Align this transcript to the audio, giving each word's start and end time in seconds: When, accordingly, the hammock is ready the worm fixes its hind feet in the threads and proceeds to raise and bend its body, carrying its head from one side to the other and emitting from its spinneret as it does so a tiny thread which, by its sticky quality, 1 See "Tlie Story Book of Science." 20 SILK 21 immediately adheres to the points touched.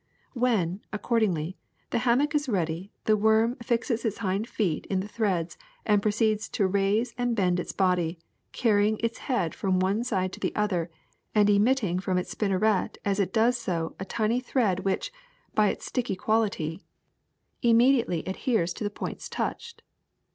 When, 0.33 0.81
accordingly, 0.91 1.57
the 1.91 1.99
hammock 1.99 2.33
is 2.33 2.49
ready 2.49 2.91
the 3.05 3.15
worm 3.15 3.55
fixes 3.61 4.03
its 4.03 4.17
hind 4.17 4.49
feet 4.49 4.87
in 4.87 4.99
the 4.99 5.07
threads 5.07 5.59
and 5.85 6.01
proceeds 6.01 6.49
to 6.57 6.65
raise 6.65 7.13
and 7.19 7.35
bend 7.35 7.59
its 7.59 7.71
body, 7.71 8.17
carrying 8.51 8.97
its 9.03 9.19
head 9.19 9.53
from 9.53 9.79
one 9.79 10.03
side 10.03 10.33
to 10.33 10.39
the 10.39 10.55
other 10.55 10.89
and 11.35 11.51
emitting 11.51 11.99
from 11.99 12.17
its 12.17 12.31
spinneret 12.33 12.97
as 13.05 13.19
it 13.19 13.31
does 13.31 13.59
so 13.59 13.95
a 13.99 14.05
tiny 14.05 14.39
thread 14.39 14.79
which, 14.79 15.11
by 15.53 15.67
its 15.69 15.85
sticky 15.85 16.15
quality, 16.15 16.73
1 16.73 16.73
See 16.73 16.73
"Tlie 16.73 16.79
Story 16.79 16.81
Book 16.81 16.81
of 16.81 16.87
Science." 16.89 17.59
20 17.61 17.61
SILK 17.61 17.75
21 17.75 17.75
immediately 17.75 18.23
adheres 18.25 18.73
to 18.73 18.83
the 18.83 18.89
points 18.89 19.29
touched. 19.29 19.83